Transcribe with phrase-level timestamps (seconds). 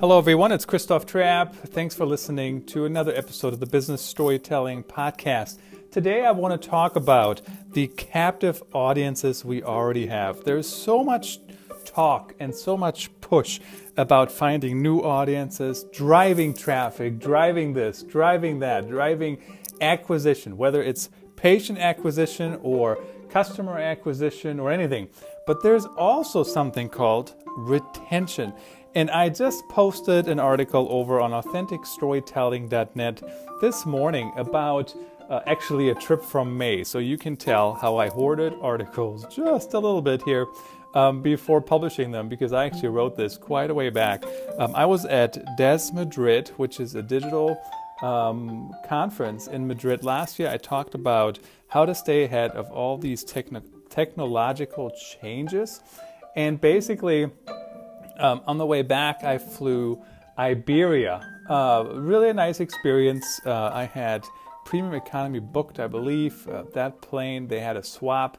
[0.00, 0.50] Hello, everyone.
[0.50, 1.54] It's Christoph Trappe.
[1.54, 5.58] Thanks for listening to another episode of the Business Storytelling Podcast.
[5.92, 7.40] Today, I want to talk about
[7.70, 10.42] the captive audiences we already have.
[10.42, 11.38] There's so much
[11.84, 13.60] talk and so much push
[13.96, 19.38] about finding new audiences, driving traffic, driving this, driving that, driving
[19.80, 22.98] acquisition, whether it's patient acquisition or
[23.30, 25.08] customer acquisition or anything.
[25.46, 28.52] But there's also something called retention.
[28.94, 33.22] And I just posted an article over on AuthenticStorytelling.net
[33.60, 34.94] this morning about
[35.28, 36.84] uh, actually a trip from May.
[36.84, 40.46] So you can tell how I hoarded articles just a little bit here
[40.94, 44.22] um, before publishing them because I actually wrote this quite a way back.
[44.58, 47.60] Um, I was at DES Madrid, which is a digital
[48.00, 50.50] um, conference in Madrid last year.
[50.50, 55.80] I talked about how to stay ahead of all these techno- technological changes.
[56.36, 57.30] And basically,
[58.18, 60.02] um, on the way back, I flew
[60.38, 61.20] Iberia.
[61.48, 63.40] Uh, really a nice experience.
[63.44, 64.24] Uh, I had
[64.64, 66.48] premium economy booked, I believe.
[66.48, 68.38] Uh, that plane, they had a swap,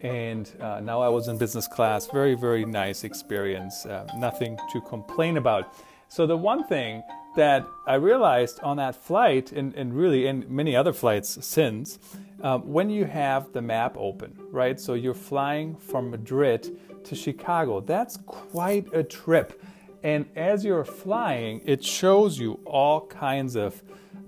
[0.00, 2.06] and uh, now I was in business class.
[2.06, 3.84] Very, very nice experience.
[3.84, 5.74] Uh, nothing to complain about.
[6.08, 7.02] So, the one thing
[7.36, 11.98] that I realized on that flight, and, and really in many other flights since,
[12.42, 14.80] um, when you have the map open, right?
[14.80, 17.80] So you're flying from Madrid to Chicago.
[17.80, 19.60] That's quite a trip.
[20.02, 23.82] And as you're flying, it shows you all kinds of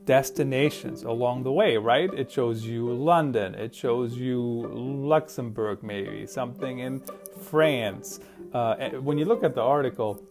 [0.07, 2.13] destinations along the way, right?
[2.15, 4.41] It shows you London, it shows you
[4.73, 7.03] Luxembourg, maybe something in
[7.43, 8.19] France.
[8.53, 10.23] Uh, when you look at the article,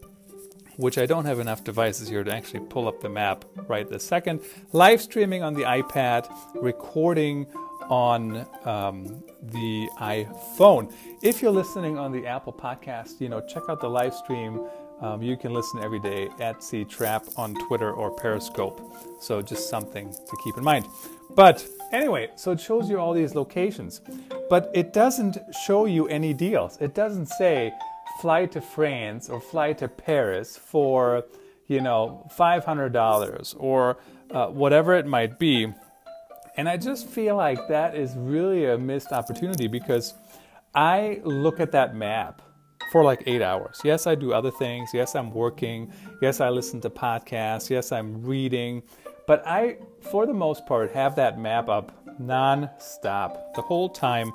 [0.76, 4.04] which I don't have enough devices here to actually pull up the map right this
[4.04, 4.40] second.
[4.72, 7.46] Live streaming on the iPad, recording
[7.88, 10.92] on um, the iPhone.
[11.22, 14.66] If you're listening on the Apple Podcast, you know, check out the live stream.
[15.00, 18.80] Um, you can listen every day at C Trap on Twitter or Periscope.
[19.20, 20.86] So just something to keep in mind.
[21.30, 24.00] But anyway, so it shows you all these locations,
[24.50, 26.78] but it doesn't show you any deals.
[26.80, 27.72] It doesn't say
[28.20, 31.24] fly to France or fly to Paris for,
[31.68, 33.98] you know, $500 or
[34.30, 35.72] uh, whatever it might be.
[36.58, 40.14] And I just feel like that is really a missed opportunity because
[40.74, 42.42] I look at that map
[42.90, 43.80] for like eight hours.
[43.84, 44.90] Yes, I do other things.
[44.92, 45.92] Yes, I'm working.
[46.20, 47.70] Yes, I listen to podcasts.
[47.70, 48.82] Yes, I'm reading.
[49.28, 54.32] But I, for the most part, have that map up non-stop the whole time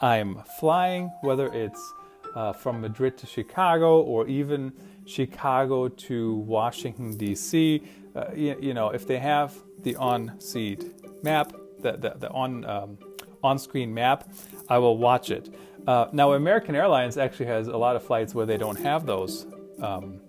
[0.00, 1.92] I'm flying, whether it's
[2.34, 4.72] uh, from Madrid to Chicago or even
[5.04, 7.82] Chicago to Washington, D.C.
[8.14, 10.84] Uh, you, you, know, if they have the on seat
[11.22, 11.52] map,
[11.86, 12.98] the, the, the on, um,
[13.42, 14.28] on screen map,
[14.68, 15.54] I will watch it.
[15.86, 19.46] Uh, now, American Airlines actually has a lot of flights where they don't have those
[19.80, 20.20] um,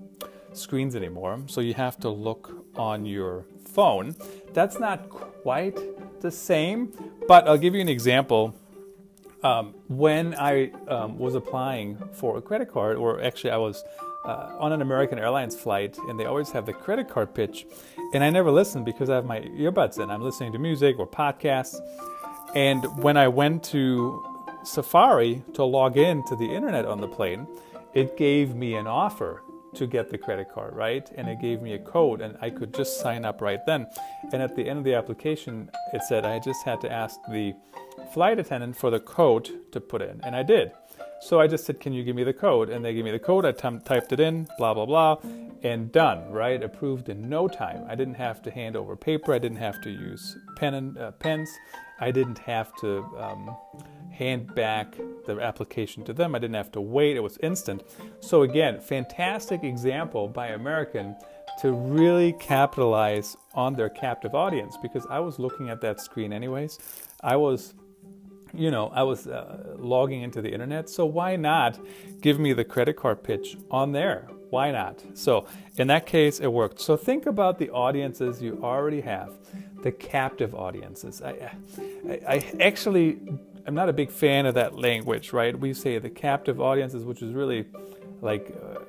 [0.54, 4.16] screens anymore, so you have to look on your phone.
[4.54, 5.78] That's not quite
[6.22, 6.94] the same,
[7.28, 8.56] but I'll give you an example
[9.44, 13.84] um, when I um, was applying for a credit card, or actually I was
[14.26, 17.66] uh, on an American Airlines flight, and they always have the credit card pitch,
[18.14, 20.10] and I never listened because I have my earbuds in.
[20.10, 21.80] I'm listening to music or podcasts,
[22.56, 24.24] and when I went to
[24.64, 27.48] Safari to log in to the internet on the plane,
[27.94, 29.44] it gave me an offer
[29.78, 31.10] to get the credit card, right?
[31.16, 33.88] And it gave me a code, and I could just sign up right then.
[34.32, 37.54] And at the end of the application, it said I just had to ask the
[38.14, 40.72] flight attendant for the code to put in, and I did.
[41.20, 42.70] So I just said, Can you give me the code?
[42.70, 43.46] And they gave me the code.
[43.46, 45.18] I typed it in, blah, blah, blah,
[45.64, 46.62] and done, right?
[46.62, 47.84] Approved in no time.
[47.88, 49.34] I didn't have to hand over paper.
[49.34, 51.50] I didn't have to use pen and uh, pens.
[52.00, 53.56] I didn't have to um,
[54.12, 56.36] hand back the application to them.
[56.36, 57.18] I didn't have to wait.
[57.18, 57.84] It was instant.
[58.20, 61.16] So, again, fantastic example by American
[61.62, 66.78] to really capitalize on their captive audience because I was looking at that screen anyways.
[67.24, 67.74] I was
[68.58, 71.80] you know, I was uh, logging into the internet, so why not
[72.22, 74.28] give me the credit card pitch on there?
[74.50, 75.04] Why not?
[75.14, 75.46] So,
[75.78, 76.80] in that case, it worked.
[76.80, 79.34] So, think about the audiences you already have,
[79.84, 81.22] the captive audiences.
[81.22, 81.52] I,
[82.10, 83.20] I, I actually,
[83.66, 85.58] I'm not a big fan of that language, right?
[85.58, 87.66] We say the captive audiences, which is really
[88.22, 88.80] like, uh,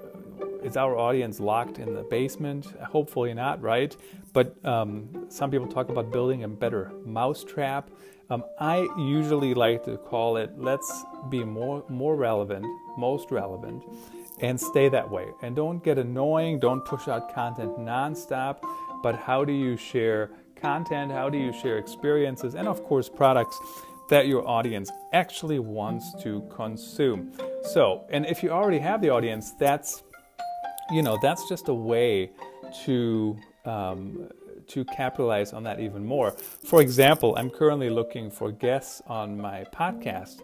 [0.62, 2.66] is our audience locked in the basement?
[2.82, 3.96] Hopefully not, right?
[4.32, 7.90] But um, some people talk about building a better mousetrap.
[8.30, 12.66] Um, I usually like to call it let's be more more relevant,
[12.98, 13.82] most relevant,
[14.40, 15.28] and stay that way.
[15.42, 18.58] And don't get annoying, don't push out content nonstop,
[19.02, 21.10] but how do you share content?
[21.10, 23.58] How do you share experiences and of course products
[24.10, 27.32] that your audience actually wants to consume?
[27.72, 30.02] So, and if you already have the audience, that's
[30.90, 32.30] you know, that's just a way
[32.84, 34.28] to um,
[34.68, 36.32] to capitalize on that even more.
[36.64, 40.42] For example, I'm currently looking for guests on my podcast,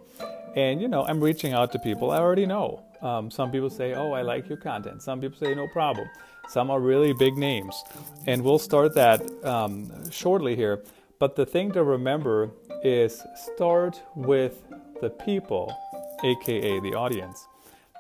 [0.56, 2.82] and you know, I'm reaching out to people I already know.
[3.02, 6.08] Um, some people say, "Oh, I like your content." Some people say, "No problem."
[6.48, 7.74] Some are really big names,
[8.26, 10.82] and we'll start that um, shortly here.
[11.18, 12.50] But the thing to remember
[12.82, 14.62] is start with
[15.00, 15.74] the people,
[16.22, 17.46] aka the audience,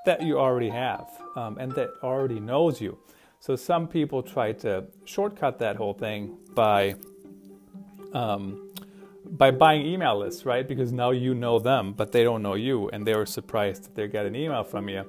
[0.04, 1.06] that you already have
[1.36, 2.98] um, and that already knows you.
[3.46, 6.94] So some people try to shortcut that whole thing by
[8.14, 8.70] um,
[9.26, 10.66] by buying email lists, right?
[10.66, 13.94] Because now you know them, but they don't know you, and they were surprised that
[13.96, 15.04] they get an email from you.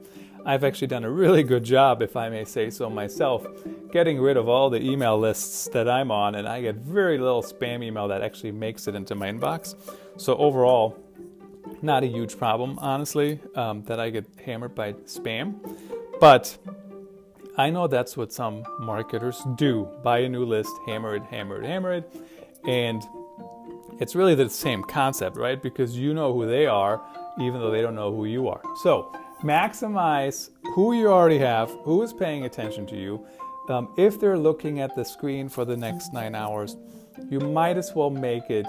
[0.45, 3.47] I've actually done a really good job, if I may say so myself,
[3.93, 7.41] getting rid of all the email lists that I'm on, and I get very little
[7.41, 9.75] spam email that actually makes it into my inbox.
[10.17, 10.97] So overall,
[11.81, 15.55] not a huge problem, honestly, um, that I get hammered by spam.
[16.19, 16.57] But
[17.57, 21.65] I know that's what some marketers do buy a new list, hammer it, hammer it,
[21.65, 22.11] hammer it.
[22.65, 23.01] And
[23.99, 25.61] it's really the same concept, right?
[25.61, 27.01] Because you know who they are,
[27.39, 28.61] even though they don't know who you are.
[28.83, 33.25] So maximize who you already have, who is paying attention to you.
[33.69, 36.75] Um, if they're looking at the screen for the next nine hours,
[37.29, 38.65] you might as well make it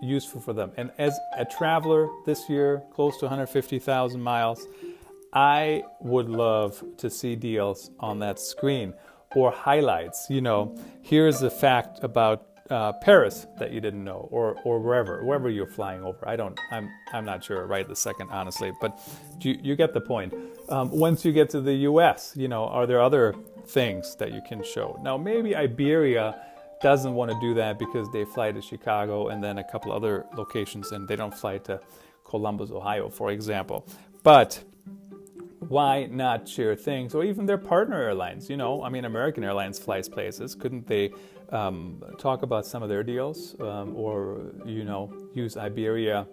[0.00, 0.70] useful for them.
[0.76, 4.66] And as a traveler this year, close to 150,000 miles,
[5.32, 8.94] I would love to see deals on that screen
[9.34, 10.26] or highlights.
[10.28, 15.24] You know, here's a fact about uh, Paris that you didn't know, or or wherever,
[15.24, 16.26] wherever you're flying over.
[16.26, 18.98] I don't, I'm I'm not sure right this second, honestly, but
[19.40, 20.34] you you get the point.
[20.68, 23.34] Um, once you get to the U.S., you know, are there other
[23.66, 24.98] things that you can show?
[25.02, 26.40] Now, maybe Iberia
[26.80, 30.26] doesn't want to do that because they fly to Chicago and then a couple other
[30.36, 31.80] locations, and they don't fly to
[32.24, 33.86] Columbus, Ohio, for example.
[34.22, 34.62] But
[35.68, 38.50] why not share things or even their partner airlines?
[38.50, 40.54] You know i mean american airlines flies places.
[40.54, 41.12] Couldn't they
[41.50, 46.26] um, talk about some of their deals um, or you know use iberia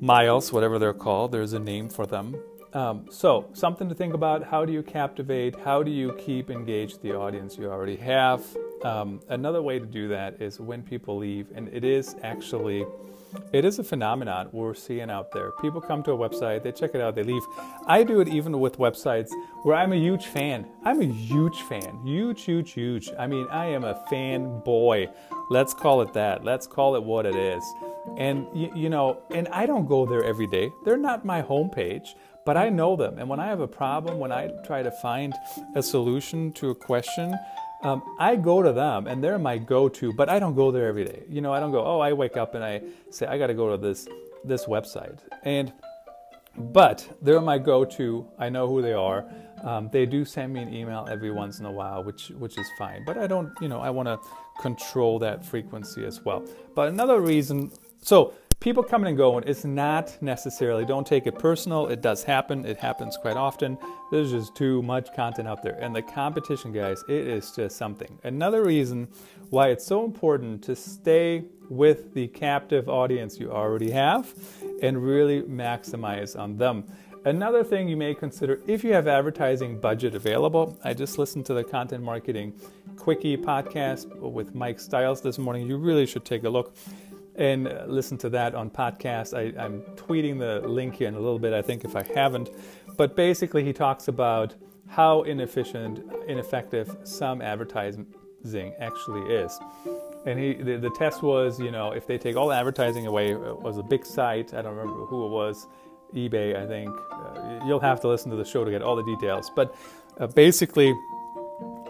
[0.00, 2.36] miles whatever they're called there's a name for them.
[2.74, 4.44] Um, so something to think about.
[4.44, 5.58] How do you captivate?
[5.58, 8.44] How do you keep engaged the audience you already have?
[8.84, 12.86] Um, another way to do that is when people leave and it is actually
[13.52, 15.52] it is a phenomenon we're seeing out there.
[15.60, 17.42] People come to a website, they check it out, they leave.
[17.86, 19.30] I do it even with websites
[19.62, 20.66] where I'm a huge fan.
[20.84, 22.00] I'm a huge fan.
[22.04, 23.10] Huge, huge, huge.
[23.18, 25.08] I mean, I am a fan boy.
[25.50, 26.44] Let's call it that.
[26.44, 27.62] Let's call it what it is.
[28.16, 30.70] And, you, you know, and I don't go there every day.
[30.84, 32.14] They're not my homepage,
[32.46, 33.18] but I know them.
[33.18, 35.34] And when I have a problem, when I try to find
[35.74, 37.36] a solution to a question,
[37.82, 41.04] um, I go to them and they're my go-to, but I don't go there every
[41.04, 41.22] day.
[41.28, 43.54] You know, I don't go, oh, I wake up and I say, I got to
[43.54, 44.08] go to this
[44.44, 45.18] this website.
[45.44, 45.72] And
[46.56, 48.26] but they're my go-to.
[48.38, 49.24] I know who they are.
[49.62, 52.68] Um, they do send me an email every once in a while, which which is
[52.78, 53.04] fine.
[53.04, 54.18] But I don't, you know, I want to
[54.60, 56.44] control that frequency as well.
[56.74, 57.70] But another reason,
[58.02, 62.64] so people coming and going it's not necessarily don't take it personal it does happen
[62.66, 63.78] it happens quite often.
[64.10, 65.78] There's just too much content out there.
[65.80, 68.18] And the competition guys it is just something.
[68.24, 69.08] Another reason
[69.50, 74.34] why it's so important to stay with the captive audience you already have
[74.82, 76.84] and really maximize on them.
[77.24, 81.54] Another thing you may consider if you have advertising budget available, I just listened to
[81.54, 82.54] the Content Marketing
[82.96, 85.66] Quickie podcast with Mike Stiles this morning.
[85.66, 86.74] You really should take a look
[87.38, 89.32] and listen to that on podcast.
[89.32, 92.50] I, am tweeting the link here in a little bit, I think, if I haven't.
[92.96, 94.56] But basically, he talks about
[94.88, 98.06] how inefficient, ineffective some advertising
[98.80, 99.56] actually is.
[100.26, 103.60] And he, the, the test was, you know, if they take all advertising away, it
[103.60, 104.52] was a big site.
[104.52, 105.68] I don't remember who it was,
[106.14, 106.90] eBay, I think.
[107.12, 109.48] Uh, you'll have to listen to the show to get all the details.
[109.54, 109.76] But
[110.18, 110.92] uh, basically,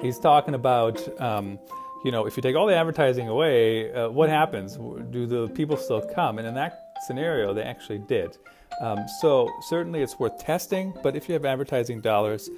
[0.03, 1.01] he's talking about.
[1.19, 1.59] Um,
[2.05, 4.77] you know, if you take all the advertising away, uh, what happens?
[5.11, 6.39] Do the people still come?
[6.39, 8.37] And in that scenario, they actually did.
[8.81, 12.49] Um, so certainly it's worth testing, but if you have advertising dollars,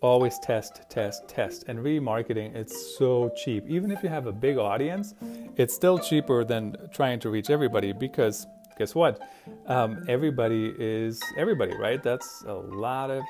[0.00, 1.64] always test, test, test.
[1.68, 3.64] And remarketing, it's so cheap.
[3.68, 5.14] Even if you have a big audience,
[5.56, 8.46] it's still cheaper than trying to reach everybody because
[8.78, 9.20] guess what?
[9.66, 12.02] Um, everybody is everybody, right?
[12.02, 13.22] That's a lot of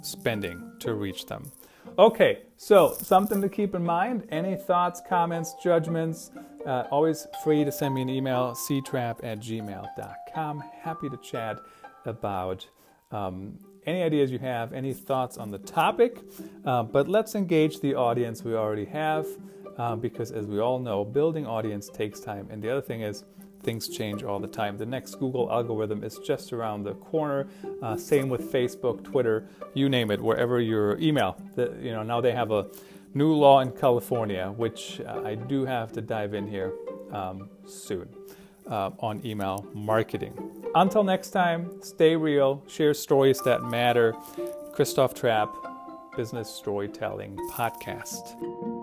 [0.00, 1.52] spending to reach them.
[1.98, 4.26] Okay, so something to keep in mind.
[4.28, 6.30] Any thoughts, comments, judgments,
[6.66, 10.64] uh, always free to send me an email, ctrap at gmail.com.
[10.82, 11.58] Happy to chat
[12.04, 12.68] about
[13.12, 16.22] um, any ideas you have, any thoughts on the topic.
[16.66, 19.26] Uh, but let's engage the audience we already have
[19.78, 22.46] uh, because, as we all know, building audience takes time.
[22.50, 23.24] And the other thing is,
[23.62, 24.78] things change all the time.
[24.78, 27.48] The next Google algorithm is just around the corner.
[27.82, 31.36] Uh, same with Facebook, Twitter, you name it, wherever your email.
[31.54, 32.68] The, you know, now they have a
[33.14, 36.72] new law in California, which uh, I do have to dive in here
[37.12, 38.08] um, soon
[38.68, 40.34] uh, on email marketing.
[40.74, 44.14] Until next time, stay real, share stories that matter.
[44.72, 45.54] Christoph Trappe,
[46.16, 48.75] Business Storytelling Podcast.